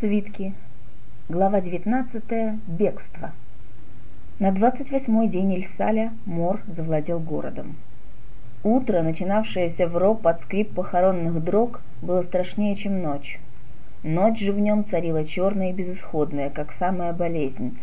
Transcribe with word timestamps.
Свитки. 0.00 0.54
Глава 1.28 1.60
19. 1.60 2.24
Бегство. 2.66 3.30
На 4.40 4.50
28-й 4.50 5.28
день 5.28 5.54
Ильсаля 5.54 6.12
Мор 6.26 6.60
завладел 6.66 7.20
городом. 7.20 7.76
Утро, 8.64 9.02
начинавшееся 9.02 9.86
в 9.86 9.96
роб 9.96 10.22
под 10.22 10.40
скрип 10.40 10.74
похоронных 10.74 11.42
дрог, 11.44 11.80
было 12.02 12.22
страшнее, 12.22 12.74
чем 12.74 13.02
ночь. 13.02 13.38
Ночь 14.02 14.40
же 14.40 14.52
в 14.52 14.58
нем 14.58 14.84
царила 14.84 15.24
черная 15.24 15.70
и 15.70 15.72
безысходная, 15.72 16.50
как 16.50 16.72
самая 16.72 17.12
болезнь, 17.12 17.78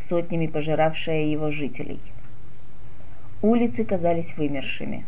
сотнями 0.00 0.48
пожиравшая 0.48 1.26
его 1.26 1.52
жителей. 1.52 2.00
Улицы 3.40 3.84
казались 3.84 4.36
вымершими. 4.36 5.04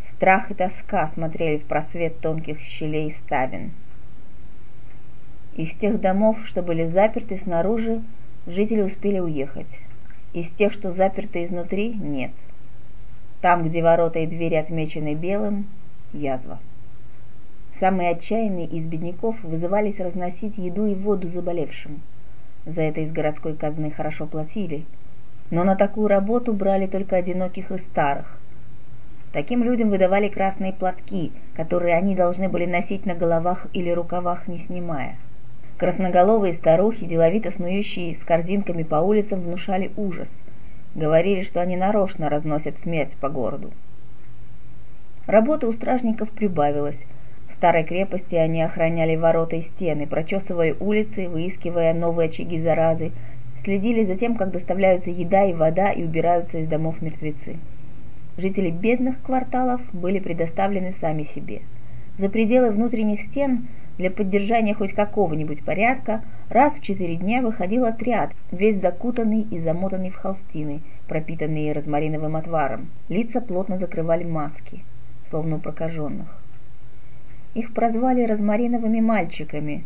Страх 0.00 0.52
и 0.52 0.54
тоска 0.54 1.08
смотрели 1.08 1.58
в 1.58 1.64
просвет 1.64 2.20
тонких 2.20 2.60
щелей 2.60 3.10
ставен– 3.10 3.72
из 5.58 5.74
тех 5.74 6.00
домов, 6.00 6.38
что 6.44 6.62
были 6.62 6.84
заперты 6.84 7.36
снаружи, 7.36 8.00
жители 8.46 8.80
успели 8.80 9.18
уехать. 9.18 9.80
Из 10.32 10.50
тех, 10.52 10.72
что 10.72 10.92
заперты 10.92 11.42
изнутри, 11.42 11.92
нет. 11.94 12.30
Там, 13.40 13.68
где 13.68 13.82
ворота 13.82 14.20
и 14.20 14.28
двери 14.28 14.54
отмечены 14.54 15.16
белым, 15.16 15.66
язва. 16.12 16.60
Самые 17.72 18.10
отчаянные 18.10 18.68
из 18.68 18.86
бедняков 18.86 19.42
вызывались 19.42 19.98
разносить 19.98 20.58
еду 20.58 20.86
и 20.86 20.94
воду 20.94 21.28
заболевшим. 21.28 22.02
За 22.64 22.82
это 22.82 23.00
из 23.00 23.10
городской 23.10 23.56
казны 23.56 23.90
хорошо 23.90 24.28
платили, 24.28 24.84
но 25.50 25.64
на 25.64 25.74
такую 25.74 26.06
работу 26.06 26.52
брали 26.52 26.86
только 26.86 27.16
одиноких 27.16 27.72
и 27.72 27.78
старых. 27.78 28.38
Таким 29.32 29.64
людям 29.64 29.90
выдавали 29.90 30.28
красные 30.28 30.72
платки, 30.72 31.32
которые 31.56 31.96
они 31.96 32.14
должны 32.14 32.48
были 32.48 32.64
носить 32.64 33.06
на 33.06 33.16
головах 33.16 33.66
или 33.72 33.90
рукавах, 33.90 34.46
не 34.46 34.58
снимая– 34.58 35.16
Красноголовые 35.78 36.54
старухи, 36.54 37.06
деловито 37.06 37.52
снующие 37.52 38.12
с 38.12 38.24
корзинками 38.24 38.82
по 38.82 38.96
улицам, 38.96 39.40
внушали 39.40 39.92
ужас. 39.96 40.28
Говорили, 40.96 41.42
что 41.42 41.60
они 41.60 41.76
нарочно 41.76 42.28
разносят 42.28 42.78
смерть 42.78 43.14
по 43.20 43.28
городу. 43.28 43.70
Работа 45.28 45.68
у 45.68 45.72
стражников 45.72 46.30
прибавилась. 46.30 47.04
В 47.46 47.52
старой 47.52 47.84
крепости 47.84 48.34
они 48.34 48.60
охраняли 48.60 49.14
ворота 49.14 49.54
и 49.54 49.60
стены, 49.60 50.08
прочесывая 50.08 50.74
улицы, 50.80 51.28
выискивая 51.28 51.94
новые 51.94 52.28
очаги 52.28 52.58
заразы, 52.58 53.12
следили 53.62 54.02
за 54.02 54.16
тем, 54.16 54.34
как 54.34 54.50
доставляются 54.50 55.12
еда 55.12 55.44
и 55.44 55.52
вода 55.52 55.92
и 55.92 56.02
убираются 56.02 56.58
из 56.58 56.66
домов 56.66 57.00
мертвецы. 57.00 57.56
Жители 58.36 58.70
бедных 58.70 59.22
кварталов 59.22 59.80
были 59.92 60.18
предоставлены 60.18 60.90
сами 60.90 61.22
себе. 61.22 61.62
За 62.16 62.28
пределы 62.28 62.72
внутренних 62.72 63.20
стен 63.20 63.68
для 63.98 64.12
поддержания 64.12 64.74
хоть 64.74 64.92
какого-нибудь 64.92 65.64
порядка 65.64 66.22
раз 66.48 66.74
в 66.74 66.82
четыре 66.82 67.16
дня 67.16 67.42
выходил 67.42 67.84
отряд, 67.84 68.32
весь 68.52 68.80
закутанный 68.80 69.42
и 69.42 69.58
замотанный 69.58 70.10
в 70.10 70.16
холстины, 70.16 70.80
пропитанные 71.08 71.72
розмариновым 71.72 72.36
отваром. 72.36 72.90
Лица 73.08 73.40
плотно 73.40 73.76
закрывали 73.76 74.22
маски, 74.22 74.84
словно 75.28 75.56
у 75.56 75.58
прокаженных. 75.58 76.40
Их 77.54 77.74
прозвали 77.74 78.24
розмариновыми 78.24 79.00
мальчиками, 79.00 79.82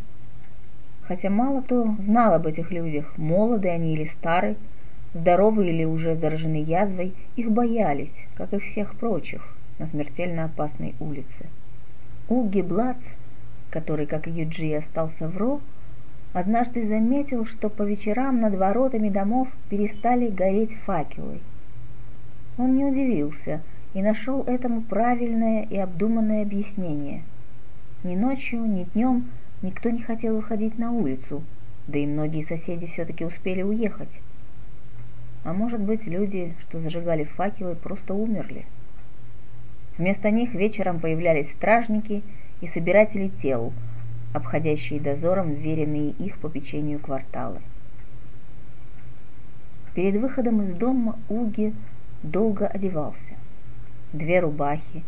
хотя 1.02 1.30
мало 1.30 1.62
кто 1.62 1.96
знал 1.98 2.34
об 2.34 2.46
этих 2.46 2.70
людях, 2.70 3.16
молоды 3.16 3.70
они 3.70 3.94
или 3.94 4.04
стары, 4.04 4.56
здоровы 5.14 5.70
или 5.70 5.84
уже 5.84 6.16
заражены 6.16 6.62
язвой, 6.62 7.14
их 7.36 7.50
боялись, 7.50 8.18
как 8.34 8.52
и 8.52 8.58
всех 8.58 8.94
прочих, 8.96 9.56
на 9.78 9.86
смертельно 9.86 10.44
опасной 10.44 10.94
улице. 11.00 11.46
Уги 12.28 12.60
Блац 12.60 13.08
который, 13.72 14.04
как 14.04 14.28
и 14.28 14.30
Юджи, 14.30 14.74
остался 14.74 15.26
в 15.26 15.36
Ро, 15.38 15.60
однажды 16.34 16.84
заметил, 16.84 17.46
что 17.46 17.70
по 17.70 17.82
вечерам 17.82 18.40
над 18.40 18.54
воротами 18.54 19.08
домов 19.08 19.48
перестали 19.70 20.28
гореть 20.28 20.76
факелы. 20.84 21.40
Он 22.58 22.76
не 22.76 22.84
удивился 22.84 23.62
и 23.94 24.02
нашел 24.02 24.42
этому 24.42 24.82
правильное 24.82 25.64
и 25.64 25.76
обдуманное 25.78 26.42
объяснение. 26.42 27.22
Ни 28.04 28.14
ночью, 28.14 28.60
ни 28.66 28.84
днем 28.84 29.30
никто 29.62 29.88
не 29.88 30.02
хотел 30.02 30.36
выходить 30.36 30.78
на 30.78 30.92
улицу, 30.92 31.42
да 31.86 31.98
и 31.98 32.06
многие 32.06 32.42
соседи 32.42 32.86
все-таки 32.86 33.24
успели 33.24 33.62
уехать. 33.62 34.20
А 35.44 35.54
может 35.54 35.80
быть, 35.80 36.06
люди, 36.06 36.54
что 36.60 36.78
зажигали 36.78 37.24
факелы, 37.24 37.74
просто 37.74 38.12
умерли. 38.12 38.66
Вместо 39.96 40.30
них 40.30 40.52
вечером 40.52 41.00
появлялись 41.00 41.50
стражники– 41.52 42.22
и 42.62 42.68
собиратели 42.68 43.28
тел, 43.28 43.72
обходящие 44.32 45.00
дозором 45.00 45.52
вверенные 45.52 46.10
их 46.10 46.38
по 46.38 46.48
печенью 46.48 47.00
кварталы. 47.00 47.60
Перед 49.94 50.20
выходом 50.22 50.62
из 50.62 50.70
дома 50.70 51.18
Уги 51.28 51.74
долго 52.22 52.66
одевался. 52.66 53.34
Две 54.12 54.40
рубахи, 54.40 55.02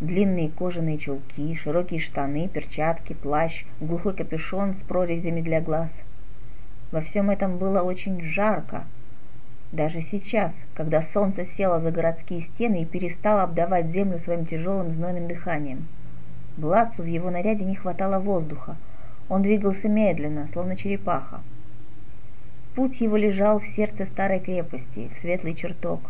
длинные 0.00 0.48
кожаные 0.48 0.96
чулки, 0.96 1.54
широкие 1.56 1.98
штаны, 1.98 2.48
перчатки, 2.48 3.14
плащ, 3.14 3.64
глухой 3.80 4.14
капюшон 4.14 4.74
с 4.74 4.78
прорезями 4.78 5.40
для 5.40 5.60
глаз. 5.60 5.92
Во 6.92 7.00
всем 7.00 7.30
этом 7.30 7.58
было 7.58 7.82
очень 7.82 8.22
жарко. 8.22 8.84
Даже 9.72 10.02
сейчас, 10.02 10.54
когда 10.74 11.02
солнце 11.02 11.44
село 11.44 11.80
за 11.80 11.90
городские 11.90 12.42
стены 12.42 12.82
и 12.82 12.86
перестало 12.86 13.42
обдавать 13.42 13.90
землю 13.90 14.18
своим 14.18 14.46
тяжелым 14.46 14.92
знойным 14.92 15.26
дыханием– 15.26 15.88
Бласу 16.56 17.02
в 17.02 17.06
его 17.06 17.30
наряде 17.30 17.64
не 17.64 17.74
хватало 17.74 18.18
воздуха. 18.18 18.76
Он 19.28 19.42
двигался 19.42 19.88
медленно, 19.88 20.46
словно 20.48 20.76
черепаха. 20.76 21.40
Путь 22.74 23.00
его 23.00 23.16
лежал 23.16 23.58
в 23.58 23.64
сердце 23.64 24.04
старой 24.04 24.40
крепости, 24.40 25.10
в 25.12 25.18
светлый 25.18 25.54
чертог, 25.54 26.00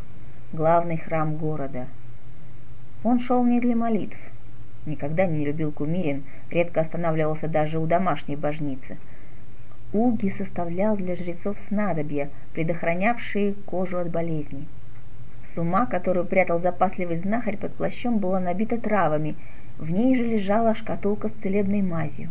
главный 0.52 0.96
храм 0.96 1.36
города. 1.36 1.86
Он 3.04 3.18
шел 3.18 3.44
не 3.44 3.60
для 3.60 3.76
молитв. 3.76 4.18
Никогда 4.86 5.26
не 5.26 5.44
любил 5.44 5.70
кумирин, 5.70 6.24
редко 6.50 6.80
останавливался 6.80 7.46
даже 7.46 7.78
у 7.78 7.86
домашней 7.86 8.36
божницы. 8.36 8.96
Уги 9.92 10.28
составлял 10.28 10.96
для 10.96 11.14
жрецов 11.14 11.58
снадобья, 11.58 12.30
предохранявшие 12.52 13.54
кожу 13.66 13.98
от 13.98 14.10
болезней. 14.10 14.66
Сума, 15.54 15.86
которую 15.86 16.26
прятал 16.26 16.58
запасливый 16.58 17.16
знахарь 17.16 17.56
под 17.56 17.74
плащом, 17.74 18.18
была 18.18 18.40
набита 18.40 18.78
травами, 18.78 19.36
в 19.78 19.90
ней 19.90 20.14
же 20.14 20.24
лежала 20.24 20.74
шкатулка 20.74 21.28
с 21.28 21.32
целебной 21.32 21.82
мазью. 21.82 22.30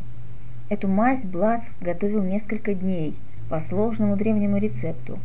Эту 0.69 0.88
мазь 0.88 1.24
Блац 1.24 1.63
готовил 1.81 2.24
несколько 2.24 2.74
дней 2.74 3.16
по 3.50 3.59
сложному 3.59 4.16
древнему 4.16 4.57
рецепту. 4.57 5.19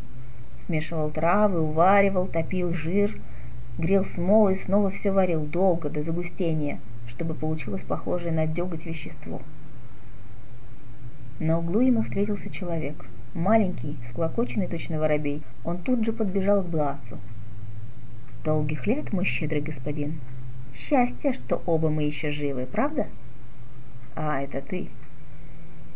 Смешивал 0.58 1.10
травы, 1.10 1.60
уваривал, 1.60 2.26
топил 2.26 2.72
жир, 2.72 3.16
грел 3.78 4.04
смолы 4.04 4.52
и 4.52 4.56
снова 4.56 4.90
все 4.90 5.12
варил 5.12 5.44
долго, 5.44 5.88
до 5.88 6.02
загустения, 6.02 6.80
чтобы 7.06 7.34
получилось 7.34 7.82
похожее 7.82 8.32
на 8.32 8.46
деготь 8.46 8.86
вещество. 8.86 9.40
На 11.38 11.58
углу 11.58 11.80
ему 11.80 12.02
встретился 12.02 12.48
человек. 12.48 13.06
Маленький, 13.34 13.98
склокоченный 14.08 14.66
точно 14.66 14.98
воробей, 14.98 15.42
он 15.62 15.78
тут 15.78 16.04
же 16.04 16.12
подбежал 16.12 16.62
к 16.62 16.66
Блацу. 16.66 17.18
«Долгих 18.44 18.86
лет, 18.86 19.12
мой 19.12 19.24
щедрый 19.24 19.60
господин!» 19.60 20.18
Счастье, 20.76 21.32
что 21.32 21.62
оба 21.64 21.88
мы 21.88 22.02
еще 22.02 22.30
живы, 22.30 22.66
правда? 22.66 23.06
А, 24.14 24.42
это 24.42 24.60
ты. 24.60 24.90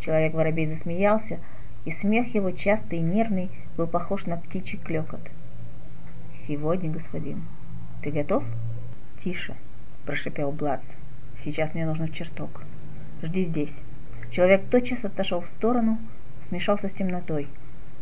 Человек-воробей 0.00 0.64
засмеялся, 0.64 1.38
и 1.84 1.90
смех 1.90 2.34
его, 2.34 2.50
частый 2.50 2.98
и 2.98 3.02
нервный, 3.02 3.50
был 3.76 3.86
похож 3.86 4.24
на 4.24 4.38
птичий 4.38 4.78
клекот. 4.78 5.20
Сегодня, 6.34 6.90
господин. 6.90 7.44
Ты 8.02 8.10
готов? 8.10 8.42
Тише, 9.18 9.54
прошипел 10.06 10.50
Блац. 10.50 10.94
Сейчас 11.38 11.74
мне 11.74 11.84
нужно 11.84 12.06
в 12.06 12.12
чертог. 12.14 12.62
Жди 13.22 13.42
здесь. 13.42 13.78
Человек 14.30 14.64
тотчас 14.70 15.04
отошел 15.04 15.42
в 15.42 15.46
сторону, 15.46 15.98
смешался 16.40 16.88
с 16.88 16.94
темнотой, 16.94 17.48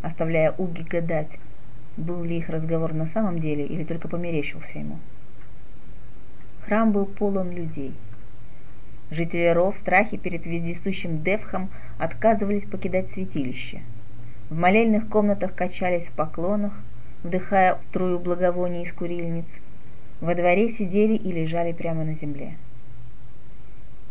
оставляя 0.00 0.52
Уги 0.52 0.82
гадать, 0.82 1.40
был 1.96 2.22
ли 2.22 2.38
их 2.38 2.48
разговор 2.48 2.94
на 2.94 3.06
самом 3.06 3.40
деле 3.40 3.66
или 3.66 3.82
только 3.82 4.06
померещился 4.06 4.78
ему. 4.78 5.00
Храм 6.68 6.92
был 6.92 7.06
полон 7.06 7.50
людей. 7.50 7.94
Жители 9.10 9.48
Ро 9.54 9.72
в 9.72 9.76
страхе 9.78 10.18
перед 10.18 10.44
вездесущим 10.44 11.22
Девхом 11.22 11.70
отказывались 11.96 12.66
покидать 12.66 13.08
святилище. 13.08 13.80
В 14.50 14.54
молельных 14.54 15.08
комнатах 15.08 15.54
качались 15.54 16.08
в 16.08 16.12
поклонах, 16.12 16.74
вдыхая 17.22 17.78
струю 17.84 18.18
благовоний 18.18 18.82
из 18.82 18.92
курильниц. 18.92 19.46
Во 20.20 20.34
дворе 20.34 20.68
сидели 20.68 21.14
и 21.14 21.32
лежали 21.32 21.72
прямо 21.72 22.04
на 22.04 22.12
земле. 22.12 22.58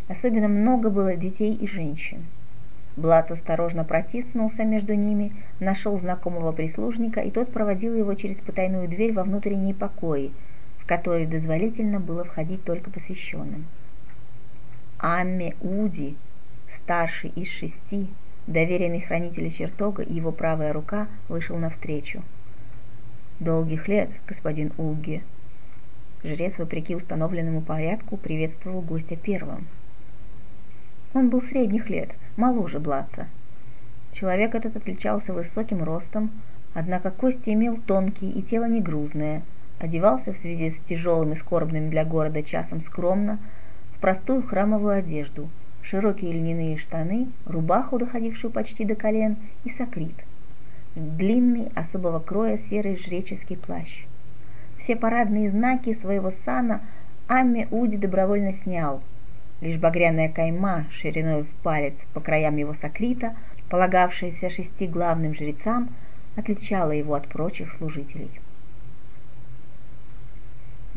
Особенно 0.08 0.48
много 0.48 0.90
было 0.90 1.16
детей 1.16 1.54
и 1.54 1.68
женщин. 1.68 2.26
Блац 2.96 3.30
осторожно 3.30 3.84
протиснулся 3.84 4.64
между 4.64 4.96
ними, 4.96 5.32
нашел 5.60 5.96
знакомого 6.00 6.54
прислужника, 6.54 7.20
и 7.22 7.30
тот 7.30 7.54
проводил 7.54 7.94
его 7.94 8.16
через 8.16 8.42
потайную 8.42 8.88
дверь 8.88 9.14
во 9.14 9.22
внутренние 9.24 9.76
покои– 9.76 10.32
который 10.88 11.28
дозволительно 11.28 12.00
было 12.00 12.24
входить 12.24 12.64
только 12.64 12.90
посвященным. 12.90 13.66
Амме 14.98 15.56
Уди, 15.62 16.16
старший 16.68 17.30
из 17.32 17.50
шести, 17.50 18.08
доверенный 18.48 19.02
хранитель 19.02 19.50
чертога 19.52 20.02
и 20.02 20.14
его 20.14 20.32
правая 20.32 20.74
рука 20.74 21.08
вышел 21.28 21.58
навстречу. 21.58 22.24
«Долгих 23.40 23.88
лет, 23.88 24.10
господин 24.28 24.72
Угги!» 24.78 25.24
Жрец, 26.24 26.58
вопреки 26.58 26.96
установленному 26.96 27.62
порядку, 27.62 28.18
приветствовал 28.18 28.82
гостя 28.82 29.16
первым. 29.16 29.68
Он 31.14 31.30
был 31.30 31.42
средних 31.42 31.90
лет, 31.90 32.16
моложе 32.38 32.80
Блаца. 32.80 33.28
Человек 34.12 34.56
этот 34.56 34.76
отличался 34.78 35.34
высоким 35.34 35.84
ростом, 35.84 36.32
однако 36.74 37.12
кости 37.12 37.52
имел 37.52 37.78
тонкие 37.78 38.32
и 38.32 38.42
тело 38.42 38.66
не 38.66 38.82
грузное, 38.82 39.44
одевался 39.80 40.34
в 40.34 40.38
связи 40.38 40.70
с 40.70 40.78
тяжелым 40.80 41.34
и 41.34 41.36
скорбным 41.36 41.90
для 41.90 42.06
города 42.06 42.42
часом 42.44 42.82
скромно, 42.82 43.40
в 43.96 44.00
простую 44.00 44.44
храмовую 44.44 44.96
одежду, 44.96 45.50
широкие 45.82 46.34
льняные 46.34 46.78
штаны, 46.78 47.30
рубаху, 47.46 47.98
доходившую 47.98 48.52
почти 48.52 48.86
до 48.86 48.96
колен, 48.96 49.38
и 49.64 49.70
сакрит, 49.70 50.26
длинный, 50.96 51.72
особого 51.76 52.20
кроя 52.20 52.58
серый 52.58 52.98
жреческий 52.98 53.58
плащ. 53.58 54.06
Все 54.78 54.96
парадные 54.96 55.50
знаки 55.50 55.94
своего 55.94 56.32
сана 56.32 56.82
Амми 57.28 57.68
Уди 57.72 57.98
добровольно 57.98 58.54
снял. 58.54 59.02
Лишь 59.60 59.78
багряная 59.78 60.30
кайма 60.30 60.86
шириной 60.92 61.44
в 61.44 61.54
палец 61.64 61.96
по 62.14 62.20
краям 62.20 62.58
его 62.58 62.74
сакрита, 62.74 63.36
полагавшаяся 63.70 64.50
шести 64.50 64.88
главным 64.88 65.34
жрецам, 65.34 65.90
отличала 66.36 66.92
его 66.92 67.16
от 67.16 67.28
прочих 67.28 67.74
служителей. 67.74 68.30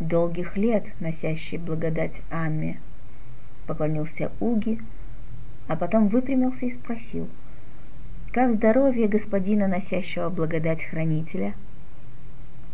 «Долгих 0.01 0.57
лет, 0.57 0.87
носящий 0.99 1.59
благодать 1.59 2.23
Амме»,— 2.31 2.81
поклонился 3.67 4.33
Уги, 4.41 4.81
а 5.69 5.77
потом 5.77 6.09
выпрямился 6.09 6.65
и 6.65 6.71
спросил, 6.71 7.29
«Как 8.33 8.55
здоровье 8.55 9.09
господина, 9.09 9.69
носящего 9.69 10.31
благодать 10.31 10.83
хранителя?» 10.85 11.53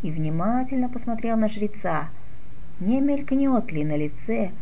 И 0.03 0.13
внимательно 0.13 0.89
посмотрел 0.89 1.37
на 1.37 1.49
жреца, 1.49 2.11
не 2.79 3.01
мелькнет 3.01 3.73
ли 3.73 3.85
на 3.85 3.97
лице, 3.97 4.53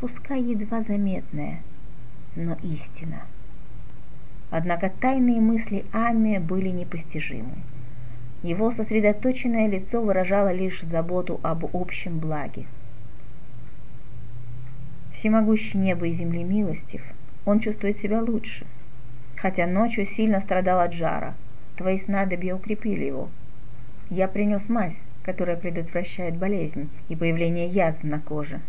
пускай 0.00 0.40
едва 0.40 0.80
заметная, 0.80 1.60
но 2.36 2.56
истина. 2.62 3.20
Однако 4.48 4.88
тайные 4.88 5.42
мысли 5.42 5.84
Ами 5.92 6.38
были 6.38 6.70
непостижимы. 6.70 7.58
Его 8.44 8.70
сосредоточенное 8.70 9.66
лицо 9.68 10.02
выражало 10.02 10.52
лишь 10.52 10.82
заботу 10.82 11.40
об 11.42 11.64
общем 11.74 12.18
благе. 12.18 12.66
Всемогущий 15.14 15.78
небо 15.78 16.06
и 16.06 16.12
земли 16.12 16.44
милостив, 16.44 17.02
он 17.46 17.60
чувствует 17.60 17.96
себя 17.96 18.20
лучше. 18.20 18.66
Хотя 19.34 19.66
ночью 19.66 20.04
сильно 20.04 20.40
страдал 20.40 20.80
от 20.80 20.92
жара, 20.92 21.32
твои 21.78 21.96
снадобья 21.96 22.54
укрепили 22.54 23.06
его. 23.06 23.30
Я 24.10 24.28
принес 24.28 24.68
мазь, 24.68 25.00
которая 25.22 25.56
предотвращает 25.56 26.36
болезнь 26.36 26.90
и 27.08 27.16
появление 27.16 27.68
язв 27.68 28.04
на 28.04 28.20
коже. 28.20 28.60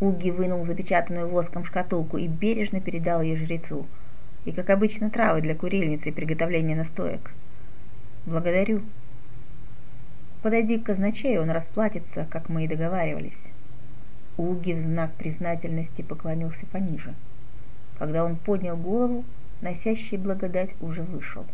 Уги 0.00 0.30
вынул 0.30 0.66
запечатанную 0.66 1.28
воском 1.28 1.64
шкатулку 1.64 2.18
и 2.18 2.28
бережно 2.28 2.82
передал 2.82 3.22
ее 3.22 3.36
жрецу. 3.36 3.86
И, 4.44 4.52
как 4.52 4.68
обычно, 4.68 5.08
травы 5.08 5.40
для 5.40 5.54
курильницы 5.54 6.10
и 6.10 6.12
приготовления 6.12 6.76
настоек. 6.76 7.32
Благодарю. 8.26 8.82
Подойди 10.42 10.78
к 10.78 10.84
казначею, 10.84 11.42
он 11.42 11.50
расплатится, 11.50 12.26
как 12.30 12.48
мы 12.48 12.64
и 12.64 12.68
договаривались. 12.68 13.52
Уги 14.36 14.72
в 14.72 14.78
знак 14.78 15.12
признательности 15.14 16.02
поклонился 16.02 16.64
пониже. 16.66 17.14
Когда 17.98 18.24
он 18.24 18.36
поднял 18.36 18.76
голову, 18.76 19.24
носящий 19.60 20.16
благодать 20.16 20.76
уже 20.80 21.02
вышел. 21.02 21.44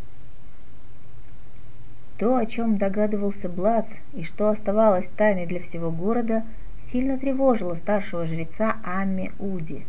То, 2.19 2.37
о 2.37 2.45
чем 2.45 2.77
догадывался 2.77 3.49
Блац 3.49 3.87
и 4.13 4.23
что 4.23 4.49
оставалось 4.49 5.07
тайной 5.07 5.47
для 5.47 5.59
всего 5.59 5.91
города, 5.91 6.43
сильно 6.77 7.17
тревожило 7.17 7.73
старшего 7.73 8.25
жреца 8.25 8.77
Амми 8.83 9.31
Уди. 9.39 9.85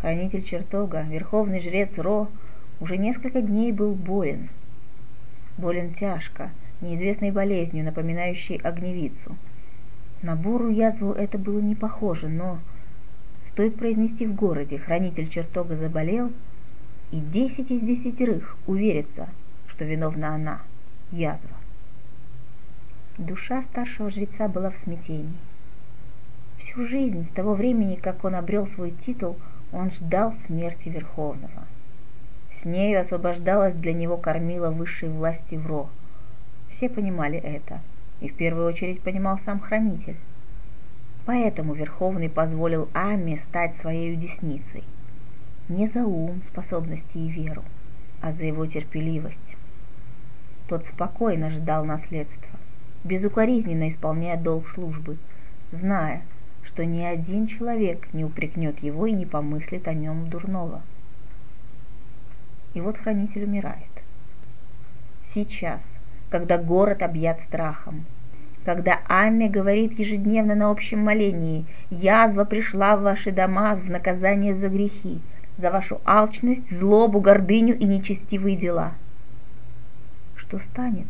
Хранитель 0.00 0.42
чертога, 0.42 1.02
верховный 1.02 1.60
жрец 1.60 1.96
Ро, 1.98 2.28
уже 2.80 2.98
несколько 2.98 3.40
дней 3.40 3.70
был 3.70 3.94
болен. 3.94 4.50
Болен 5.56 5.94
тяжко, 5.94 6.50
неизвестной 6.82 7.30
болезнью, 7.30 7.84
напоминающей 7.84 8.56
огневицу– 8.56 9.36
на 10.22 10.36
бурую 10.36 10.72
язву 10.72 11.10
это 11.10 11.36
было 11.36 11.58
не 11.58 11.74
похоже, 11.74 12.28
но 12.28 12.60
стоит 13.44 13.74
произнести 13.74 14.24
в 14.24 14.36
городе, 14.36 14.78
хранитель 14.78 15.28
чертога 15.28 15.74
заболел, 15.74 16.30
и 17.10 17.18
десять 17.18 17.72
из 17.72 17.80
десятерых 17.80 18.56
уверятся, 18.68 19.28
что 19.66 19.84
виновна 19.84 20.36
она, 20.36 20.62
язва. 21.10 21.56
Душа 23.18 23.62
старшего 23.62 24.10
жреца 24.10 24.46
была 24.46 24.70
в 24.70 24.76
смятении. 24.76 25.34
Всю 26.56 26.86
жизнь, 26.86 27.24
с 27.24 27.30
того 27.30 27.54
времени, 27.54 27.96
как 27.96 28.24
он 28.24 28.36
обрел 28.36 28.68
свой 28.68 28.92
титул, 28.92 29.36
он 29.72 29.90
ждал 29.90 30.32
смерти 30.34 30.88
Верховного. 30.88 31.66
С 32.48 32.64
нею 32.64 33.00
освобождалась 33.00 33.74
для 33.74 33.92
него 33.92 34.16
кормила 34.16 34.70
высшей 34.70 35.08
власти 35.08 35.56
Вро. 35.56 35.88
Все 36.72 36.88
понимали 36.88 37.38
это– 37.38 37.80
и 38.22 38.28
в 38.28 38.34
первую 38.34 38.66
очередь 38.66 39.02
понимал 39.02 39.36
сам 39.36 39.58
хранитель. 39.58 40.16
Поэтому 41.26 41.74
Верховный 41.74 42.30
позволил 42.30 42.88
Амме 42.94 43.36
стать 43.36 43.74
своей 43.74 44.14
десницей. 44.14 44.84
Не 45.68 45.88
за 45.88 46.04
ум, 46.04 46.40
способности 46.44 47.18
и 47.18 47.28
веру, 47.28 47.64
а 48.20 48.30
за 48.30 48.44
его 48.44 48.64
терпеливость. 48.66 49.56
Тот 50.68 50.86
спокойно 50.86 51.50
ждал 51.50 51.84
наследства, 51.84 52.58
безукоризненно 53.02 53.88
исполняя 53.88 54.36
долг 54.36 54.68
службы, 54.68 55.18
зная, 55.72 56.22
что 56.62 56.84
ни 56.84 57.00
один 57.00 57.48
человек 57.48 58.12
не 58.12 58.24
упрекнет 58.24 58.78
его 58.84 59.06
и 59.06 59.12
не 59.12 59.26
помыслит 59.26 59.88
о 59.88 59.94
нем 59.94 60.30
дурного. 60.30 60.82
И 62.74 62.80
вот 62.80 62.98
хранитель 62.98 63.44
умирает. 63.44 63.90
Сейчас– 65.24 65.84
когда 66.32 66.56
город 66.56 67.02
объят 67.02 67.42
страхом. 67.42 68.06
Когда 68.64 69.00
Амми 69.06 69.48
говорит 69.48 69.98
ежедневно 69.98 70.54
на 70.54 70.70
общем 70.70 71.00
молении 71.00 71.66
«Язва 71.90 72.44
пришла 72.44 72.96
в 72.96 73.02
ваши 73.02 73.30
дома 73.30 73.74
в 73.74 73.90
наказание 73.90 74.54
за 74.54 74.70
грехи, 74.70 75.20
за 75.58 75.70
вашу 75.70 76.00
алчность, 76.06 76.70
злобу, 76.70 77.20
гордыню 77.20 77.76
и 77.78 77.84
нечестивые 77.84 78.56
дела». 78.56 78.94
Что 80.34 80.58
станет, 80.58 81.06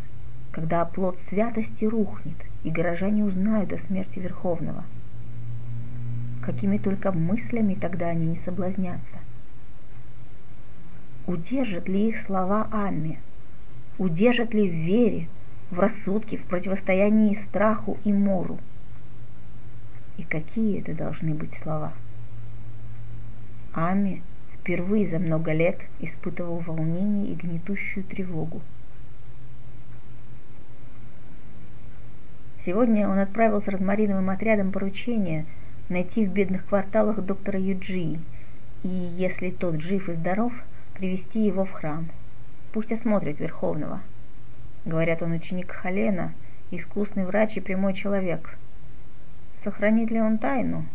когда 0.51 0.83
оплот 0.83 1.21
святости 1.29 1.85
рухнет, 1.85 2.37
и 2.65 2.71
горожане 2.71 3.25
узнают 3.25 3.73
о 3.73 3.79
смерти 3.79 4.19
Верховного? 4.19 4.83
Какими 6.45 6.79
только 6.79 7.13
мыслями 7.13 7.75
тогда 7.75 8.09
они 8.09 8.27
не 8.27 8.37
соблазнятся? 8.37 9.19
Удержат 11.29 11.87
ли 11.89 12.09
их 12.09 12.17
слова 12.17 12.67
Амми– 12.73 13.21
удержат 14.03 14.53
ли 14.53 14.69
в 14.69 14.73
вере, 14.73 15.29
в 15.71 15.79
рассудке, 15.79 16.37
в 16.37 16.45
противостоянии 16.45 17.35
страху 17.35 17.99
и 18.05 18.13
мору. 18.13 18.59
И 20.19 20.25
какие 20.25 20.81
это 20.81 20.93
должны 20.93 21.35
быть 21.35 21.55
слова? 21.55 21.93
Ами 23.73 24.23
впервые 24.53 25.07
за 25.07 25.19
много 25.19 25.53
лет 25.53 25.81
испытывал 26.01 26.59
волнение 26.59 27.33
и 27.33 27.37
гнетущую 27.37 28.05
тревогу. 28.05 28.61
Сегодня 32.59 33.09
он 33.09 33.19
отправил 33.19 33.61
с 33.61 33.69
розмариновым 33.69 34.31
отрядом 34.31 34.73
поручение 34.73 35.47
найти 35.89 36.27
в 36.27 36.33
бедных 36.33 36.67
кварталах 36.67 37.21
доктора 37.21 37.59
Юджи 37.59 38.19
и, 38.83 38.89
если 38.89 39.51
тот 39.51 39.81
жив 39.81 40.09
и 40.09 40.13
здоров, 40.13 40.53
привести 40.95 41.45
его 41.47 41.65
в 41.65 41.71
храм– 41.71 42.09
Пусть 42.73 42.91
осмотрит 42.91 43.39
Верховного. 43.39 44.01
Говорят, 44.87 45.23
он 45.23 45.33
ученик 45.33 45.71
Халена, 45.71 46.33
искусный 46.71 47.27
врач 47.27 47.59
и 47.59 47.61
прямой 47.61 47.93
человек. 47.93 48.57
Сохранит 49.63 50.11
ли 50.11 50.21
он 50.21 50.39
тайну? 50.39 50.87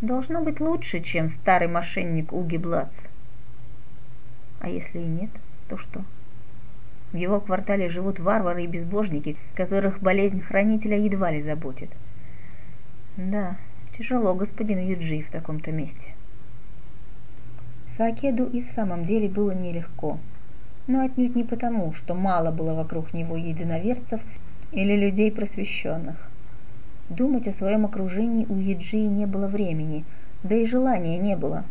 Должно 0.00 0.40
быть 0.40 0.60
лучше, 0.60 1.00
чем 1.00 1.28
старый 1.28 1.66
мошенник 1.66 2.32
Уги 2.32 2.58
Блац. 2.58 3.00
А 4.60 4.68
если 4.68 5.00
и 5.00 5.04
нет, 5.04 5.30
то 5.68 5.76
что? 5.76 6.04
В 7.10 7.16
его 7.16 7.40
квартале 7.40 7.88
живут 7.88 8.20
варвары 8.20 8.62
и 8.62 8.68
безбожники, 8.68 9.36
которых 9.56 10.00
болезнь 10.00 10.40
хранителя 10.40 10.96
едва 10.96 11.32
ли 11.32 11.42
заботит. 11.42 11.90
Да, 13.16 13.56
тяжело 13.98 14.32
господину 14.34 14.80
Юджи 14.80 15.22
в 15.22 15.30
таком-то 15.30 15.72
месте. 15.72 16.14
Сакеду 17.88 18.46
и 18.46 18.62
в 18.62 18.68
самом 18.68 19.04
деле 19.04 19.28
было 19.28 19.50
нелегко– 19.50 20.20
но 20.86 21.00
отнюдь 21.00 21.34
не 21.34 21.44
потому, 21.44 21.92
что 21.92 22.14
мало 22.14 22.50
было 22.50 22.74
вокруг 22.74 23.14
него 23.14 23.36
единоверцев 23.36 24.20
или 24.72 24.94
людей 24.96 25.32
просвещенных. 25.32 26.30
Думать 27.08 27.48
о 27.48 27.52
своем 27.52 27.84
окружении 27.84 28.46
у 28.46 28.56
Еджии 28.56 29.06
не 29.06 29.26
было 29.26 29.46
времени, 29.46 30.04
да 30.42 30.54
и 30.54 30.66
желания 30.66 31.18
не 31.18 31.36
было. 31.36 31.64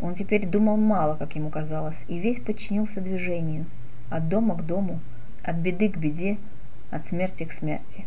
Он 0.00 0.14
теперь 0.14 0.46
думал 0.46 0.76
мало, 0.76 1.14
как 1.16 1.36
ему 1.36 1.50
казалось, 1.50 2.04
и 2.08 2.18
весь 2.18 2.40
подчинился 2.40 3.00
движению. 3.00 3.66
От 4.10 4.28
дома 4.28 4.56
к 4.56 4.66
дому, 4.66 5.00
от 5.42 5.56
беды 5.56 5.88
к 5.88 5.96
беде, 5.96 6.38
от 6.90 7.06
смерти 7.06 7.44
к 7.44 7.52
смерти. 7.52 8.04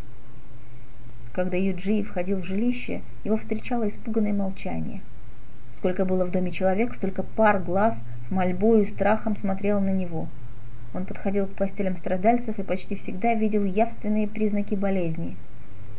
Когда 1.33 1.57
Юджи 1.57 2.03
входил 2.03 2.39
в 2.39 2.45
жилище, 2.45 3.01
его 3.23 3.37
встречало 3.37 3.87
испуганное 3.87 4.33
молчание. 4.33 5.01
Сколько 5.77 6.05
было 6.05 6.25
в 6.25 6.31
доме 6.31 6.51
человек, 6.51 6.93
столько 6.93 7.21
пар 7.21 7.59
глаз 7.59 8.01
с 8.23 8.31
мольбой 8.31 8.83
и 8.83 8.85
страхом 8.85 9.35
смотрел 9.35 9.79
на 9.79 9.91
него. 9.91 10.27
Он 10.93 11.05
подходил 11.05 11.47
к 11.47 11.53
постелям 11.53 11.97
страдальцев 11.97 12.57
и 12.57 12.63
почти 12.63 12.95
всегда 12.95 13.33
видел 13.33 13.65
явственные 13.65 14.27
признаки 14.27 14.75
болезни, 14.75 15.35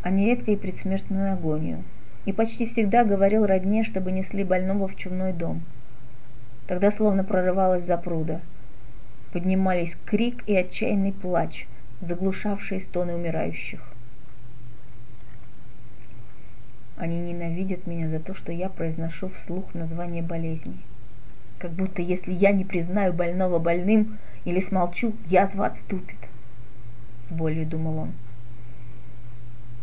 а 0.02 0.10
нередко 0.10 0.52
и 0.52 0.56
предсмертную 0.56 1.34
агонию. 1.34 1.84
И 2.24 2.32
почти 2.32 2.66
всегда 2.66 3.04
говорил 3.04 3.46
родне, 3.46 3.82
чтобы 3.82 4.10
несли 4.10 4.42
больного 4.42 4.88
в 4.88 4.96
чумной 4.96 5.32
дом. 5.32 5.62
Тогда 6.66 6.90
словно 6.90 7.22
прорывалась 7.22 7.84
запруда. 7.84 8.40
Поднимались 9.32 9.96
крик 10.06 10.42
и 10.48 10.56
отчаянный 10.56 11.12
плач, 11.12 11.68
заглушавшие 12.00 12.80
стоны 12.80 13.14
умирающих. 13.14 13.95
Они 16.96 17.20
ненавидят 17.20 17.86
меня 17.86 18.08
за 18.08 18.20
то, 18.20 18.34
что 18.34 18.52
я 18.52 18.70
произношу 18.70 19.28
вслух 19.28 19.74
название 19.74 20.22
болезни. 20.22 20.76
Как 21.58 21.72
будто 21.72 22.00
если 22.00 22.32
я 22.32 22.52
не 22.52 22.64
признаю 22.64 23.12
больного 23.12 23.58
больным 23.58 24.18
или 24.44 24.60
смолчу, 24.60 25.12
язва 25.26 25.66
отступит. 25.66 26.18
С 27.22 27.32
болью 27.32 27.66
думал 27.66 27.98
он. 27.98 28.12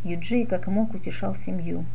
Юджей 0.03 0.45
как 0.45 0.67
мог 0.67 0.93
утешал 0.93 1.35
семью. 1.35 1.85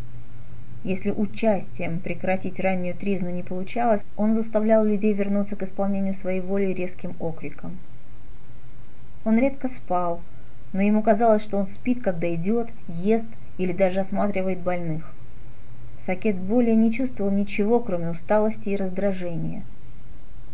Если 0.85 1.11
участием 1.11 1.99
прекратить 1.99 2.61
раннюю 2.61 2.95
тризну 2.95 3.31
не 3.31 3.43
получалось, 3.43 4.05
он 4.17 4.37
заставлял 4.37 4.85
людей 4.85 5.13
вернуться 5.13 5.57
к 5.57 5.63
исполнению 5.63 6.15
своей 6.15 6.41
воли 6.41 6.67
резким 6.67 7.17
окриком. 7.19 7.77
Он 9.25 9.37
редко 9.37 9.67
спал, 9.67 10.23
но 10.73 10.81
ему 10.81 11.03
казалось, 11.03 11.43
что 11.43 11.59
он 11.59 11.67
спит, 11.67 12.03
когда 12.03 12.33
идет, 12.33 12.69
ест 12.87 13.27
или 13.59 13.73
даже 13.73 14.01
осматривает 14.01 14.61
больных. 14.61 15.13
Сакет 15.99 16.37
более 16.37 16.75
не 16.75 16.93
чувствовал 16.93 17.31
ничего, 17.31 17.81
кроме 17.81 18.11
усталости 18.11 18.71
и 18.71 18.77
раздражения. 18.77 19.65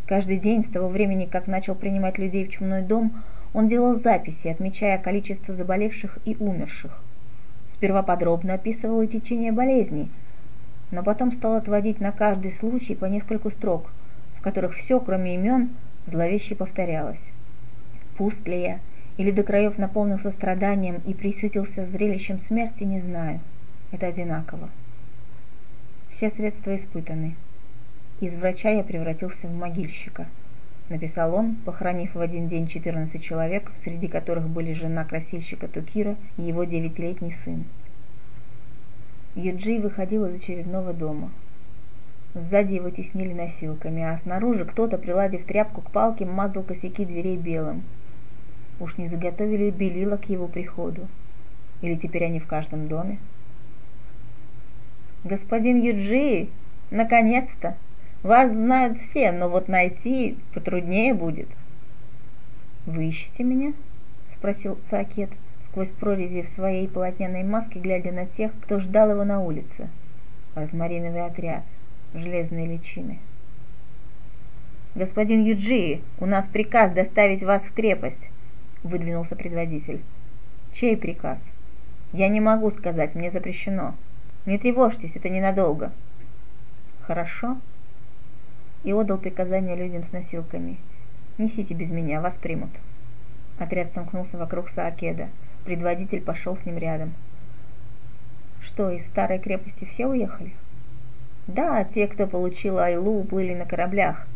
Каждый 0.06 0.38
день 0.38 0.64
с 0.64 0.68
того 0.68 0.88
времени, 0.88 1.26
как 1.26 1.46
начал 1.46 1.74
принимать 1.74 2.18
людей 2.18 2.44
в 2.44 2.50
чумной 2.50 2.82
дом, 2.82 3.22
он 3.52 3.68
делал 3.68 3.94
записи, 3.94 4.48
отмечая 4.48 4.98
количество 4.98 5.54
заболевших 5.54 6.18
и 6.24 6.36
умерших. 6.40 7.00
Сперва 7.70 8.02
подробно 8.02 8.54
описывал 8.54 9.02
и 9.02 9.06
течение 9.06 9.52
болезней, 9.52 10.10
но 10.90 11.02
потом 11.02 11.32
стал 11.32 11.54
отводить 11.54 12.00
на 12.00 12.12
каждый 12.12 12.50
случай 12.50 12.94
по 12.94 13.04
нескольку 13.04 13.50
строк, 13.50 13.90
в 14.36 14.42
которых 14.42 14.74
все, 14.74 15.00
кроме 15.00 15.34
имен, 15.34 15.70
зловеще 16.06 16.54
повторялось. 16.54 17.30
Пуст 18.16 18.46
ли 18.46 18.60
я, 18.60 18.78
или 19.16 19.30
до 19.30 19.44
краев 19.44 19.78
наполнился 19.78 20.30
страданием 20.30 21.00
и 21.06 21.14
присытился 21.14 21.84
зрелищем 21.84 22.40
смерти, 22.40 22.84
не 22.84 22.98
знаю. 22.98 23.40
Это 23.92 24.08
одинаково. 24.08 24.70
Все 26.10 26.28
средства 26.30 26.74
испытаны. 26.74 27.36
Из 28.20 28.34
врача 28.34 28.70
я 28.70 28.82
превратился 28.82 29.46
в 29.46 29.54
могильщика. 29.54 30.26
Написал 30.88 31.34
он, 31.34 31.56
похоронив 31.64 32.14
в 32.14 32.20
один 32.20 32.48
день 32.48 32.66
14 32.66 33.22
человек, 33.22 33.70
среди 33.76 34.08
которых 34.08 34.48
были 34.48 34.72
жена 34.72 35.04
красильщика 35.04 35.68
Тукира 35.68 36.16
и 36.36 36.42
его 36.42 36.64
девятилетний 36.64 37.32
сын. 37.32 37.64
Юджи 39.34 39.78
выходил 39.78 40.26
из 40.26 40.34
очередного 40.34 40.92
дома. 40.92 41.30
Сзади 42.34 42.74
его 42.74 42.90
теснили 42.90 43.32
носилками, 43.32 44.02
а 44.02 44.18
снаружи 44.18 44.64
кто-то, 44.64 44.98
приладив 44.98 45.44
тряпку 45.44 45.82
к 45.82 45.90
палке, 45.90 46.24
мазал 46.26 46.64
косяки 46.64 47.04
дверей 47.04 47.36
белым– 47.36 47.84
Уж 48.80 48.98
не 48.98 49.06
заготовили 49.06 49.70
белила 49.70 50.16
к 50.16 50.28
его 50.28 50.48
приходу? 50.48 51.08
Или 51.80 51.94
теперь 51.94 52.24
они 52.24 52.40
в 52.40 52.46
каждом 52.46 52.88
доме? 52.88 53.18
Господин 55.22 55.80
Юджи, 55.80 56.48
наконец-то! 56.90 57.76
Вас 58.22 58.52
знают 58.52 58.96
все, 58.96 59.32
но 59.32 59.48
вот 59.48 59.68
найти 59.68 60.38
потруднее 60.54 61.12
будет. 61.12 61.48
Вы 62.86 63.08
ищете 63.08 63.44
меня? 63.44 63.74
Спросил 64.32 64.78
Цакет 64.84 65.30
сквозь 65.74 65.90
прорези 65.90 66.42
в 66.42 66.48
своей 66.48 66.86
полотняной 66.88 67.42
маске, 67.42 67.80
глядя 67.80 68.12
на 68.12 68.26
тех, 68.26 68.52
кто 68.62 68.78
ждал 68.78 69.10
его 69.10 69.24
на 69.24 69.40
улице. 69.40 69.88
Розмариновый 70.54 71.26
отряд, 71.26 71.64
железные 72.14 72.66
личины. 72.66 73.18
Господин 74.94 75.42
Юджи, 75.42 76.00
у 76.20 76.26
нас 76.26 76.46
приказ 76.46 76.92
доставить 76.92 77.42
вас 77.42 77.64
в 77.64 77.74
крепость 77.74 78.30
выдвинулся 78.84 79.34
предводитель. 79.34 80.02
Чей 80.72 80.96
приказ? 80.96 81.42
Я 82.12 82.28
не 82.28 82.40
могу 82.40 82.70
сказать, 82.70 83.14
мне 83.14 83.30
запрещено. 83.30 83.94
Не 84.46 84.58
тревожьтесь, 84.58 85.16
это 85.16 85.28
ненадолго. 85.28 85.90
Хорошо. 87.02 87.56
И 88.84 88.92
отдал 88.92 89.18
приказание 89.18 89.74
людям 89.74 90.04
с 90.04 90.12
носилками. 90.12 90.76
Несите 91.38 91.74
без 91.74 91.90
меня, 91.90 92.20
вас 92.20 92.36
примут. 92.36 92.70
Отряд 93.58 93.92
сомкнулся 93.92 94.38
вокруг 94.38 94.68
Саакеда. 94.68 95.28
Предводитель 95.64 96.20
пошел 96.20 96.56
с 96.56 96.66
ним 96.66 96.76
рядом. 96.76 97.14
Что, 98.60 98.90
из 98.90 99.06
старой 99.06 99.38
крепости 99.38 99.84
все 99.84 100.06
уехали? 100.06 100.52
Да, 101.46 101.82
те, 101.84 102.06
кто 102.06 102.26
получил 102.26 102.78
Айлу, 102.78 103.20
уплыли 103.20 103.54
на 103.54 103.64
кораблях. 103.64 104.26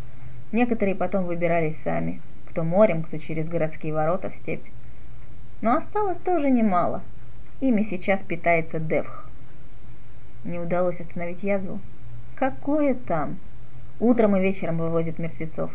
Некоторые 0.52 0.94
потом 0.94 1.24
выбирались 1.24 1.76
сами 1.76 2.20
кто 2.58 2.64
морем, 2.64 3.04
кто 3.04 3.18
через 3.18 3.48
городские 3.48 3.94
ворота 3.94 4.30
в 4.30 4.34
степь. 4.34 4.64
Но 5.60 5.76
осталось 5.76 6.18
тоже 6.18 6.50
немало. 6.50 7.02
Ими 7.60 7.82
сейчас 7.82 8.20
питается 8.20 8.80
Девх. 8.80 9.30
Не 10.42 10.58
удалось 10.58 10.98
остановить 10.98 11.44
язву? 11.44 11.78
Какое 12.34 12.94
там? 12.94 13.38
Утром 14.00 14.34
и 14.34 14.40
вечером 14.40 14.78
вывозят 14.78 15.20
мертвецов. 15.20 15.70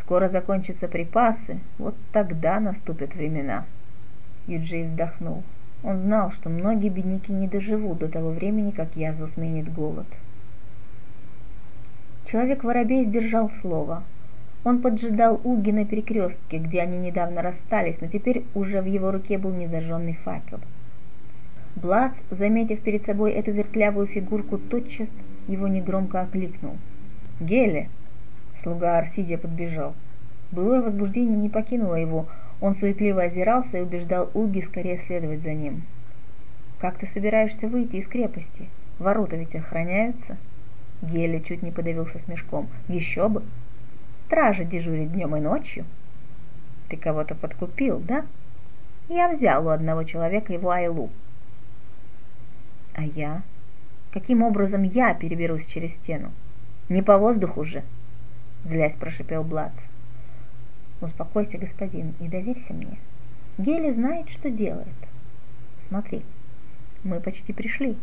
Скоро 0.00 0.28
закончатся 0.28 0.88
припасы, 0.88 1.60
вот 1.78 1.94
тогда 2.10 2.58
наступят 2.58 3.14
времена. 3.14 3.64
Юджей 4.48 4.82
вздохнул. 4.82 5.44
Он 5.84 6.00
знал, 6.00 6.32
что 6.32 6.48
многие 6.48 6.88
бедняки 6.88 7.32
не 7.32 7.46
доживут 7.46 7.98
до 7.98 8.08
того 8.08 8.30
времени, 8.30 8.72
как 8.72 8.96
язва 8.96 9.26
сменит 9.26 9.72
голод. 9.72 10.08
Человек-воробей 12.24 13.04
сдержал 13.04 13.48
слово. 13.48 14.02
Он 14.64 14.80
поджидал 14.80 15.40
Уги 15.42 15.72
на 15.72 15.84
перекрестке, 15.84 16.58
где 16.58 16.82
они 16.82 16.96
недавно 16.96 17.42
расстались, 17.42 18.00
но 18.00 18.06
теперь 18.06 18.44
уже 18.54 18.80
в 18.80 18.86
его 18.86 19.10
руке 19.10 19.36
был 19.38 19.52
незажженный 19.52 20.14
факел. 20.14 20.60
Блац, 21.74 22.18
заметив 22.30 22.80
перед 22.80 23.02
собой 23.02 23.32
эту 23.32 23.50
вертлявую 23.50 24.06
фигурку, 24.06 24.58
тотчас 24.58 25.10
его 25.48 25.66
негромко 25.66 26.20
окликнул. 26.20 26.76
«Геле!» 27.40 27.88
Слуга 28.62 28.98
Арсидия 28.98 29.38
подбежал. 29.38 29.94
Былое 30.52 30.80
возбуждение 30.80 31.36
не 31.36 31.48
покинуло 31.48 31.96
его, 31.96 32.28
он 32.60 32.76
суетливо 32.76 33.22
озирался 33.22 33.78
и 33.78 33.80
убеждал 33.80 34.30
Уги 34.34 34.60
скорее 34.60 34.96
следовать 34.96 35.42
за 35.42 35.54
ним. 35.54 35.82
«Как 36.78 36.98
ты 36.98 37.06
собираешься 37.06 37.66
выйти 37.66 37.96
из 37.96 38.06
крепости? 38.06 38.68
Ворота 39.00 39.36
ведь 39.36 39.56
охраняются?» 39.56 40.36
Геле 41.00 41.40
чуть 41.40 41.62
не 41.62 41.72
подавился 41.72 42.20
смешком. 42.20 42.68
«Еще 42.86 43.28
бы! 43.28 43.42
Стража 44.32 44.64
дежурит 44.64 45.12
днем 45.12 45.36
и 45.36 45.40
ночью. 45.40 45.84
Ты 46.88 46.96
кого-то 46.96 47.34
подкупил, 47.34 47.98
да? 47.98 48.24
Я 49.10 49.28
взял 49.28 49.66
у 49.66 49.68
одного 49.68 50.04
человека 50.04 50.54
его 50.54 50.70
айлу. 50.70 51.10
А 52.94 53.04
я? 53.04 53.42
Каким 54.10 54.42
образом 54.42 54.84
я 54.84 55.12
переберусь 55.12 55.66
через 55.66 55.92
стену? 55.92 56.32
Не 56.88 57.02
по 57.02 57.18
воздуху 57.18 57.62
же, 57.62 57.82
злясь 58.64 58.96
прошипел 58.96 59.44
Блац. 59.44 59.78
Успокойся, 61.02 61.58
господин, 61.58 62.14
и 62.18 62.26
доверься 62.26 62.72
мне. 62.72 62.96
Гели 63.58 63.90
знает, 63.90 64.30
что 64.30 64.50
делает. 64.50 64.88
Смотри, 65.82 66.22
мы 67.04 67.20
почти 67.20 67.52
пришли. 67.52 67.98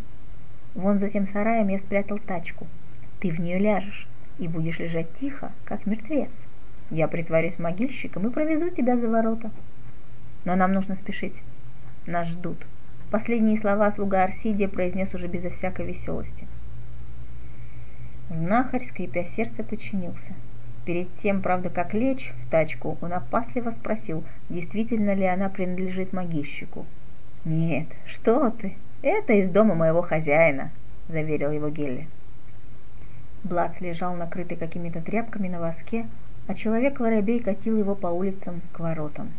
Вон 0.75 0.99
за 0.99 1.09
тем 1.09 1.25
сараем 1.25 1.69
я 1.69 1.79
спрятал 1.79 2.19
тачку. 2.19 2.67
Ты 3.19 3.31
в 3.31 3.39
нее 3.39 3.57
ляжешь 3.57 4.07
и 4.39 4.47
будешь 4.47 4.79
лежать 4.79 5.13
тихо, 5.13 5.51
как 5.65 5.85
мертвец. 5.85 6.31
Я 6.89 7.07
притворюсь 7.07 7.59
могильщиком 7.59 8.27
и 8.27 8.31
провезу 8.31 8.69
тебя 8.69 8.97
за 8.97 9.07
ворота. 9.07 9.51
Но 10.45 10.55
нам 10.55 10.73
нужно 10.73 10.95
спешить. 10.95 11.43
Нас 12.07 12.27
ждут. 12.27 12.57
Последние 13.11 13.57
слова 13.57 13.91
слуга 13.91 14.23
Арсидия 14.23 14.67
произнес 14.67 15.13
уже 15.13 15.27
безо 15.27 15.49
всякой 15.49 15.85
веселости. 15.85 16.47
Знахарь, 18.29 18.85
скрипя 18.85 19.25
сердце, 19.25 19.63
подчинился. 19.63 20.33
Перед 20.85 21.13
тем, 21.15 21.41
правда, 21.41 21.69
как 21.69 21.93
лечь 21.93 22.33
в 22.37 22.49
тачку, 22.49 22.97
он 23.01 23.13
опасливо 23.13 23.69
спросил, 23.69 24.23
действительно 24.49 25.13
ли 25.13 25.25
она 25.25 25.49
принадлежит 25.49 26.13
могильщику. 26.13 26.85
«Нет, 27.45 27.87
что 28.05 28.49
ты, 28.49 28.75
это 29.01 29.33
из 29.33 29.49
дома 29.49 29.75
моего 29.75 30.01
хозяина»,— 30.01 30.71
заверил 31.07 31.51
его 31.51 31.69
Гелли. 31.69 32.07
Блац 33.43 33.79
лежал 33.79 34.15
накрытый 34.15 34.57
какими-то 34.57 35.01
тряпками 35.01 35.47
на 35.47 35.59
воске, 35.59 36.05
а 36.47 36.53
человек-воробей 36.53 37.39
катил 37.39 37.77
его 37.77 37.95
по 37.95 38.07
улицам 38.07 38.61
к 38.73 38.79
воротам. 38.79 39.31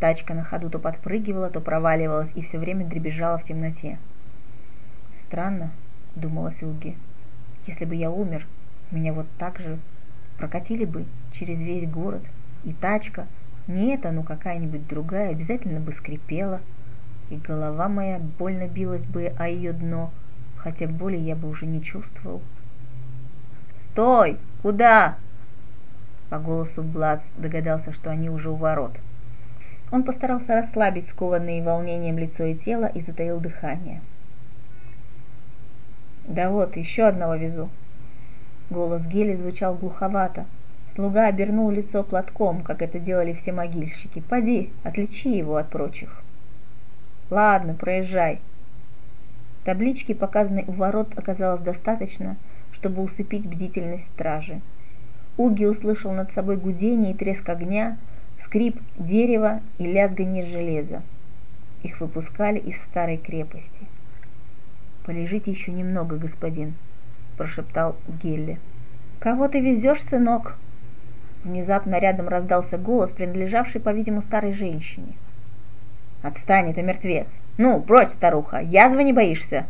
Тачка 0.00 0.34
на 0.34 0.42
ходу 0.42 0.68
то 0.68 0.80
подпрыгивала, 0.80 1.48
то 1.48 1.60
проваливалась 1.60 2.32
и 2.34 2.42
все 2.42 2.58
время 2.58 2.84
дребезжала 2.84 3.38
в 3.38 3.44
темноте. 3.44 3.98
«Странно»,— 5.12 5.70
думалась 6.16 6.62
Уги,— 6.62 6.96
«если 7.66 7.84
бы 7.84 7.94
я 7.94 8.10
умер, 8.10 8.46
меня 8.90 9.12
вот 9.12 9.26
так 9.38 9.60
же 9.60 9.78
прокатили 10.36 10.84
бы 10.84 11.06
через 11.30 11.62
весь 11.62 11.88
город, 11.88 12.22
и 12.64 12.72
тачка, 12.72 13.28
не 13.68 13.94
эта, 13.94 14.10
но 14.10 14.24
какая-нибудь 14.24 14.88
другая, 14.88 15.30
обязательно 15.30 15.78
бы 15.78 15.92
скрипела, 15.92 16.60
и 17.30 17.36
голова 17.36 17.88
моя 17.88 18.18
больно 18.18 18.66
билась 18.66 19.06
бы 19.06 19.32
о 19.38 19.48
ее 19.48 19.72
дно, 19.72 20.10
хотя 20.56 20.88
боли 20.88 21.16
я 21.16 21.36
бы 21.36 21.48
уже 21.48 21.66
не 21.66 21.80
чувствовал. 21.82 22.42
«Стой! 23.74 24.38
Куда?» 24.62 25.16
По 26.30 26.38
голосу 26.38 26.82
Блац 26.82 27.22
догадался, 27.36 27.92
что 27.92 28.10
они 28.10 28.30
уже 28.30 28.50
у 28.50 28.54
ворот. 28.54 28.92
Он 29.90 30.02
постарался 30.02 30.54
расслабить 30.54 31.06
скованные 31.06 31.62
волнением 31.62 32.16
лицо 32.16 32.44
и 32.44 32.54
тело 32.54 32.86
и 32.86 33.00
затаил 33.00 33.38
дыхание. 33.38 34.00
«Да 36.24 36.48
вот, 36.48 36.76
еще 36.76 37.04
одного 37.04 37.34
везу». 37.34 37.68
Голос 38.70 39.06
Гели 39.06 39.34
звучал 39.34 39.74
глуховато. 39.74 40.46
Слуга 40.94 41.26
обернул 41.26 41.70
лицо 41.70 42.02
платком, 42.02 42.62
как 42.62 42.80
это 42.80 42.98
делали 42.98 43.34
все 43.34 43.52
могильщики. 43.52 44.20
«Поди, 44.20 44.70
отличи 44.84 45.36
его 45.36 45.56
от 45.56 45.68
прочих». 45.68 46.22
«Ладно, 47.28 47.74
проезжай». 47.74 48.40
Таблички, 49.64 50.14
показанной 50.14 50.64
у 50.66 50.72
ворот, 50.72 51.12
оказалось 51.16 51.60
достаточно, 51.60 52.36
чтобы 52.82 53.02
усыпить 53.02 53.46
бдительность 53.46 54.06
стражи. 54.06 54.60
Уги 55.36 55.66
услышал 55.66 56.10
над 56.10 56.32
собой 56.32 56.56
гудение 56.56 57.12
и 57.12 57.16
треск 57.16 57.48
огня, 57.48 57.96
скрип 58.40 58.80
дерева 58.98 59.60
и 59.78 59.86
лязганье 59.86 60.44
железа. 60.44 61.02
Их 61.84 62.00
выпускали 62.00 62.58
из 62.58 62.82
старой 62.82 63.18
крепости. 63.18 63.86
«Полежите 65.06 65.52
еще 65.52 65.70
немного, 65.70 66.16
господин»,– 66.16 66.74
прошептал 67.36 67.94
Гелли. 68.20 68.58
«Кого 69.20 69.46
ты 69.46 69.60
везешь, 69.60 70.02
сынок?» 70.02 70.56
Внезапно 71.44 72.00
рядом 72.00 72.26
раздался 72.26 72.78
голос, 72.78 73.12
принадлежавший, 73.12 73.80
по-видимому, 73.80 74.22
старой 74.22 74.52
женщине. 74.52 75.12
«Отстань, 76.22 76.72
это 76.72 76.82
мертвец! 76.82 77.40
Ну, 77.58 77.80
прочь, 77.80 78.10
старуха! 78.10 78.58
Язвы 78.58 79.04
не 79.04 79.12
боишься?» 79.12 79.66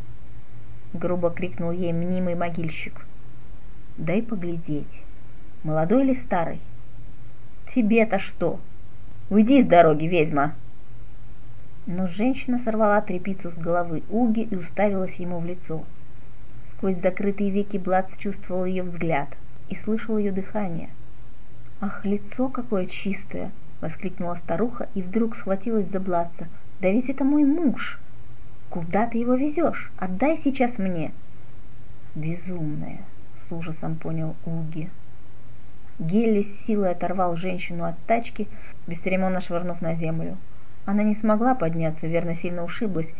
Грубо 0.93 1.31
крикнул 1.31 1.71
ей 1.71 1.93
мнимый 1.93 2.35
могильщик. 2.35 3.07
«Дай 3.97 4.23
поглядеть, 4.23 5.03
молодой 5.63 6.05
или 6.05 6.15
старый?» 6.15 6.61
«Тебе-то 7.67 8.19
что? 8.19 8.61
Уйди 9.31 9.63
с 9.63 9.67
дороги, 9.67 10.05
ведьма!» 10.05 10.55
Но 11.87 12.07
женщина 12.07 12.59
сорвала 12.59 13.01
трепицу 13.01 13.51
с 13.51 13.59
головы 13.59 14.03
Уги 14.11 14.43
и 14.43 14.55
уставилась 14.55 15.17
ему 15.17 15.39
в 15.39 15.47
лицо. 15.47 15.85
Сквозь 16.63 16.97
закрытые 16.97 17.51
веки 17.51 17.77
Блац 17.77 18.17
чувствовал 18.17 18.67
ее 18.67 18.83
взгляд 18.83 19.29
и 19.69 19.75
слышал 19.75 20.19
ее 20.19 20.33
дыхание. 20.33 20.91
«Ах, 21.81 22.05
лицо 22.05 22.49
какое 22.49 22.87
чистое!»— 22.87 23.51
воскликнула 23.81 24.35
старуха 24.35 24.89
и 24.95 25.03
вдруг 25.03 25.35
схватилась 25.35 25.91
за 25.91 26.01
Блаца. 26.01 26.47
«Да 26.81 26.91
ведь 26.91 27.09
это 27.09 27.25
мой 27.25 27.45
муж! 27.45 27.99
Куда 28.73 29.07
ты 29.07 29.19
его 29.19 29.35
везешь? 29.35 29.93
Отдай 29.99 30.39
сейчас 30.39 30.79
мне!» 30.79 31.13
«Безумная!»— 32.15 33.03
с 33.37 33.53
ужасом 33.53 33.97
понял 33.97 34.35
Уги. 34.47 34.89
Гелли 35.99 36.41
с 36.41 36.65
силой 36.65 36.93
оторвал 36.93 37.37
женщину 37.37 37.85
от 37.85 37.99
тачки, 38.07 38.49
бесцеремонно 38.87 39.41
швырнув 39.41 39.83
на 39.83 39.95
землю. 39.95 40.39
Она 40.87 41.03
не 41.03 41.15
смогла 41.15 41.55
подняться, 41.55 42.07
верно, 42.07 42.35
сильно 42.35 42.65
ушиблась, 42.65 43.13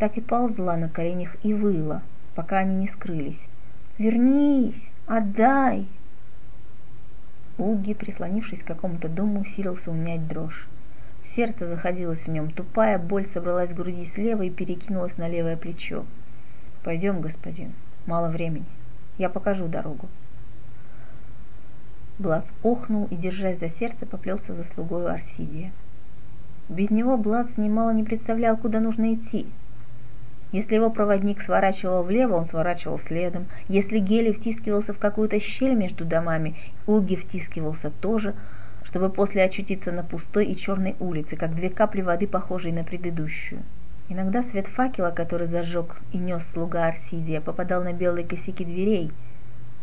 так 0.00 0.18
и 0.18 0.20
ползла 0.20 0.76
на 0.76 0.88
коленях 0.88 1.36
и 1.44 1.54
выла, 1.54 2.02
пока 2.34 2.58
они 2.58 2.74
не 2.74 2.88
скрылись. 2.88 3.46
«Вернись! 3.98 4.90
Отдай!» 5.06 5.86
Уги, 7.58 7.94
прислонившись 7.94 8.64
к 8.64 8.66
какому-то 8.66 9.08
дому, 9.08 9.42
усилился 9.42 9.92
унять 9.92 10.26
дрожь. 10.26 10.66
Сердце 11.34 11.66
заходилось 11.66 12.22
в 12.22 12.28
нем, 12.28 12.50
тупая 12.50 12.98
боль 12.98 13.26
собралась 13.26 13.72
в 13.72 13.76
груди 13.76 14.04
слева 14.04 14.42
и 14.42 14.50
перекинулась 14.50 15.18
на 15.18 15.28
левое 15.28 15.56
плечо. 15.56 16.04
«Пойдем, 16.82 17.20
господин, 17.20 17.72
мало 18.06 18.28
времени. 18.28 18.64
Я 19.18 19.28
покажу 19.28 19.66
дорогу». 19.66 20.08
Блац 22.18 22.50
охнул 22.62 23.06
и, 23.10 23.16
держась 23.16 23.58
за 23.58 23.68
сердце, 23.68 24.06
поплелся 24.06 24.54
за 24.54 24.64
слугою 24.64 25.08
Арсидия. 25.08 25.72
Без 26.70 26.90
него 26.90 27.18
Блац 27.18 27.58
немало 27.58 27.90
не 27.90 28.02
представлял, 28.02 28.56
куда 28.56 28.80
нужно 28.80 29.12
идти. 29.14 29.46
Если 30.52 30.76
его 30.76 30.88
проводник 30.88 31.42
сворачивал 31.42 32.02
влево, 32.02 32.36
он 32.36 32.46
сворачивал 32.46 32.98
следом. 32.98 33.46
Если 33.68 33.98
Гели 33.98 34.32
втискивался 34.32 34.94
в 34.94 34.98
какую-то 34.98 35.38
щель 35.38 35.74
между 35.74 36.04
домами, 36.04 36.56
Уги 36.86 37.16
втискивался 37.16 37.90
тоже, 37.90 38.34
чтобы 38.96 39.10
после 39.10 39.44
очутиться 39.44 39.92
на 39.92 40.02
пустой 40.02 40.46
и 40.46 40.56
черной 40.56 40.96
улице, 41.00 41.36
как 41.36 41.54
две 41.54 41.68
капли 41.68 42.00
воды, 42.00 42.26
похожие 42.26 42.72
на 42.72 42.82
предыдущую. 42.82 43.62
Иногда 44.08 44.42
свет 44.42 44.68
факела, 44.68 45.10
который 45.10 45.46
зажег 45.46 45.96
и 46.12 46.16
нес 46.16 46.46
слуга 46.46 46.86
Арсидия, 46.86 47.42
попадал 47.42 47.84
на 47.84 47.92
белые 47.92 48.26
косяки 48.26 48.64
дверей, 48.64 49.12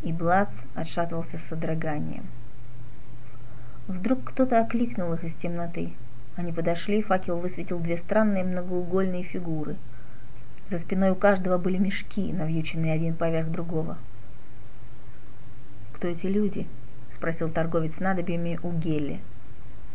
и 0.02 0.12
Блац 0.12 0.56
отшатывался 0.74 1.38
с 1.38 1.44
содроганием. 1.44 2.26
Вдруг 3.88 4.24
кто-то 4.24 4.60
окликнул 4.60 5.14
их 5.14 5.24
из 5.24 5.36
темноты. 5.36 5.94
Они 6.36 6.52
подошли, 6.52 7.04
факел 7.04 7.38
высветил 7.38 7.78
две 7.78 7.98
странные 7.98 8.44
многоугольные 8.44 9.22
фигуры. 9.22 9.76
За 10.70 10.80
спиной 10.80 11.12
у 11.12 11.16
каждого 11.16 11.60
были 11.60 11.78
мешки, 11.78 12.34
навьюченные 12.34 12.94
один 12.94 13.14
поверх 13.14 13.52
другого. 13.52 13.96
«Кто 15.92 16.08
эти 16.08 16.26
люди?»— 16.26 16.66
спросил 17.24 17.50
торговец 17.50 18.02
надобьями 18.02 18.60
у 18.64 18.74
Гелли. 18.74 19.22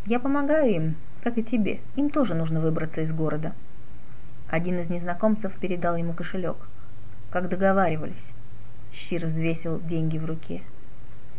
«Я 0.06 0.18
помогаю 0.18 0.70
им, 0.74 0.94
как 1.22 1.36
и 1.36 1.42
тебе. 1.42 1.80
Им 1.94 2.08
тоже 2.08 2.34
нужно 2.34 2.58
выбраться 2.58 3.02
из 3.02 3.12
города». 3.12 3.52
Один 4.48 4.78
из 4.78 4.88
незнакомцев 4.88 5.52
передал 5.60 5.96
ему 5.96 6.14
кошелек. 6.14 6.56
Как 7.30 7.50
договаривались. 7.50 8.32
Щир 8.94 9.26
взвесил 9.26 9.78
деньги 9.78 10.16
в 10.16 10.24
руке. 10.24 10.62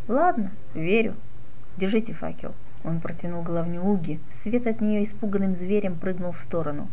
«Ладно, 0.07 0.51
верю. 0.75 1.15
Держите 1.77 2.13
факел». 2.13 2.53
Он 2.83 2.99
протянул 2.99 3.41
головню 3.41 3.83
Уги. 3.83 4.19
Свет 4.43 4.67
от 4.67 4.81
нее 4.81 5.03
испуганным 5.03 5.55
зверем 5.55 5.95
прыгнул 5.95 6.33
в 6.33 6.37
сторону. 6.37 6.87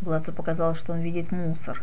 Глазу 0.00 0.32
показалось, 0.32 0.78
что 0.78 0.92
он 0.92 1.00
видит 1.00 1.32
мусор. 1.32 1.82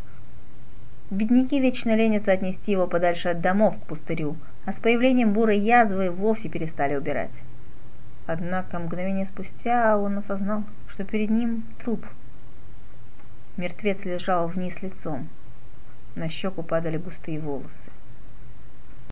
Бедняки 1.10 1.60
вечно 1.62 1.96
ленятся 1.96 2.34
отнести 2.34 2.74
его 2.74 2.86
подальше 2.86 3.30
от 3.30 3.40
домов 3.40 3.80
к 3.80 3.86
пустырю, 3.86 4.36
а 4.66 4.74
с 4.74 4.80
появлением 4.80 5.32
бурой 5.32 5.58
язвы 5.58 6.12
вовсе 6.12 6.50
перестали 6.50 6.96
убирать. 6.96 7.32
Однако 8.26 8.78
мгновение 8.78 9.26
спустя 9.26 9.98
он 9.98 10.18
осознал, 10.18 10.64
что 10.88 11.06
перед 11.06 11.30
ним 11.30 11.64
труп. 11.82 12.06
Мертвец 13.56 14.04
лежал 14.04 14.48
вниз 14.48 14.82
лицом. 14.82 15.30
На 16.16 16.28
щеку 16.28 16.62
падали 16.62 16.98
густые 16.98 17.40
волосы. 17.40 17.90